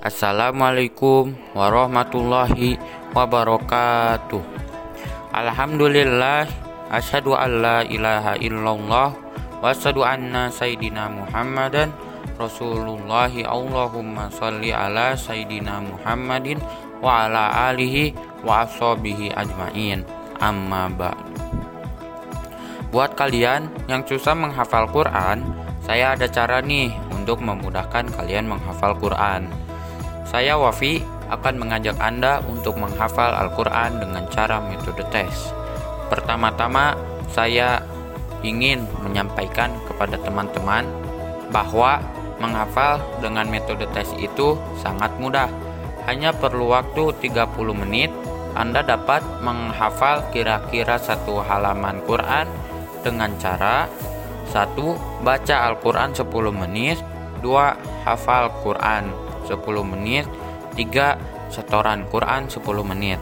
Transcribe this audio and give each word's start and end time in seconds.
Assalamualaikum 0.00 1.36
warahmatullahi 1.52 2.80
wabarakatuh. 3.12 4.40
Alhamdulillah 5.28 6.48
asyhadu 6.88 7.36
an 7.36 7.60
la 7.60 7.78
ilaha 7.84 8.32
illallah 8.40 9.12
wa 9.60 9.66
asyhadu 9.68 10.00
anna 10.00 10.48
sayyidina 10.48 11.12
Muhammadan 11.12 11.92
Rasulullah 12.40 13.28
Allahumma 13.28 14.32
sholli 14.32 14.72
ala 14.72 15.12
sayyidina 15.12 15.84
Muhammadin 15.84 16.64
wa 17.04 17.28
ala 17.28 17.68
alihi 17.68 18.16
wa 18.40 18.64
ashabihi 18.64 19.36
ajmain. 19.36 20.00
Amma 20.40 20.88
ba'du. 20.88 21.36
Buat 22.88 23.20
kalian 23.20 23.68
yang 23.84 24.00
susah 24.08 24.32
menghafal 24.32 24.88
Quran, 24.88 25.44
saya 25.84 26.16
ada 26.16 26.24
cara 26.24 26.64
nih 26.64 26.88
untuk 27.12 27.44
memudahkan 27.44 28.08
kalian 28.16 28.48
menghafal 28.48 28.96
Quran. 28.96 29.44
Saya 30.30 30.54
Wafi 30.54 31.02
akan 31.26 31.58
mengajak 31.58 31.98
Anda 31.98 32.38
untuk 32.46 32.78
menghafal 32.78 33.34
Al-Quran 33.34 33.98
dengan 33.98 34.30
cara 34.30 34.62
metode 34.62 35.02
tes. 35.10 35.50
Pertama-tama, 36.06 36.94
saya 37.34 37.82
ingin 38.46 38.86
menyampaikan 39.02 39.74
kepada 39.90 40.14
teman-teman 40.22 40.86
bahwa 41.50 41.98
menghafal 42.38 43.02
dengan 43.18 43.50
metode 43.50 43.90
tes 43.90 44.06
itu 44.22 44.54
sangat 44.78 45.10
mudah. 45.18 45.50
Hanya 46.06 46.30
perlu 46.30 46.78
waktu 46.78 47.10
30 47.18 47.74
menit, 47.74 48.14
Anda 48.54 48.86
dapat 48.86 49.26
menghafal 49.42 50.30
kira-kira 50.30 50.94
satu 50.98 51.42
halaman 51.42 52.06
Quran 52.06 52.46
dengan 53.02 53.34
cara 53.42 53.90
satu 54.50 54.94
Baca 55.26 55.74
Al-Quran 55.74 56.14
10 56.14 56.26
menit 56.54 56.98
2. 57.42 58.06
Hafal 58.06 58.48
Quran 58.64 59.12
10 59.50 59.58
menit 59.82 60.30
3. 60.78 61.50
Setoran 61.50 62.06
Quran 62.06 62.46
10 62.46 62.62
menit 62.86 63.18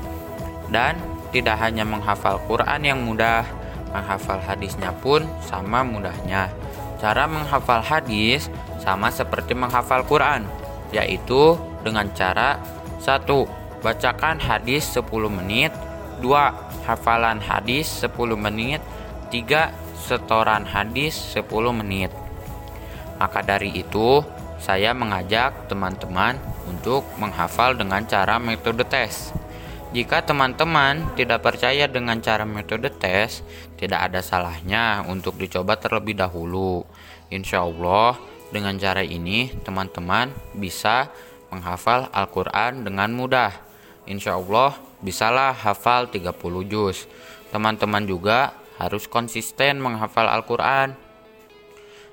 Dan 0.69 1.01
tidak 1.33 1.57
hanya 1.65 1.89
menghafal 1.89 2.37
Quran 2.45 2.85
yang 2.85 3.01
mudah 3.09 3.41
Menghafal 3.89 4.37
hadisnya 4.45 4.93
pun 5.01 5.25
sama 5.41 5.81
mudahnya 5.81 6.53
Cara 7.01 7.25
menghafal 7.25 7.81
hadis 7.81 8.53
sama 8.85 9.09
seperti 9.09 9.57
menghafal 9.57 10.05
Quran 10.05 10.45
Yaitu 10.93 11.57
dengan 11.83 12.13
cara 12.13 12.61
1. 13.01 13.25
Bacakan 13.81 14.37
hadis 14.43 14.85
10 14.93 15.31
menit 15.31 15.71
2. 16.21 16.85
Hafalan 16.85 17.39
hadis 17.39 17.87
10 18.03 18.35
menit 18.35 18.83
3. 19.31 19.71
Setoran 19.99 20.65
hadis 20.65 21.15
10 21.37 21.73
menit. 21.75 22.11
Maka 23.19 23.43
dari 23.43 23.75
itu, 23.75 24.23
saya 24.59 24.91
mengajak 24.95 25.71
teman-teman 25.71 26.39
untuk 26.67 27.07
menghafal 27.17 27.79
dengan 27.79 28.05
cara 28.07 28.43
metode 28.43 28.83
tes. 28.85 29.31
Jika 29.89 30.21
teman-teman 30.21 31.17
tidak 31.17 31.41
percaya 31.41 31.89
dengan 31.89 32.21
cara 32.21 32.45
metode 32.45 32.93
tes, 32.93 33.41
tidak 33.81 34.13
ada 34.13 34.21
salahnya 34.21 35.01
untuk 35.09 35.41
dicoba 35.41 35.81
terlebih 35.81 36.13
dahulu. 36.13 36.85
Insya 37.33 37.65
Allah, 37.65 38.21
dengan 38.53 38.77
cara 38.77 39.01
ini 39.01 39.49
teman-teman 39.65 40.33
bisa 40.53 41.09
menghafal 41.49 42.13
Al-Quran 42.13 42.85
dengan 42.85 43.09
mudah. 43.17 43.53
Insya 44.05 44.37
Allah, 44.37 44.77
bisalah 45.01 45.57
hafal 45.57 46.09
30 46.13 46.37
juz. 46.69 47.09
Teman-teman 47.49 48.05
juga 48.05 48.53
harus 48.77 49.09
konsisten 49.09 49.81
menghafal 49.81 50.29
Al-Quran. 50.29 50.93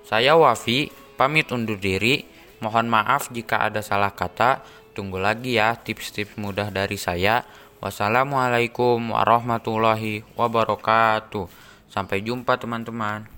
Saya 0.06 0.38
Wafi, 0.38 0.92
pamit 1.16 1.52
undur 1.52 1.80
diri. 1.80 2.35
Mohon 2.64 2.88
maaf 2.92 3.32
jika 3.32 3.68
ada 3.68 3.84
salah 3.84 4.16
kata. 4.16 4.64
Tunggu 4.96 5.20
lagi 5.20 5.60
ya 5.60 5.76
tips-tips 5.76 6.40
mudah 6.40 6.72
dari 6.72 6.96
saya. 6.96 7.44
Wassalamualaikum 7.84 9.12
warahmatullahi 9.12 10.24
wabarakatuh. 10.40 11.52
Sampai 11.92 12.24
jumpa 12.24 12.56
teman-teman. 12.56 13.35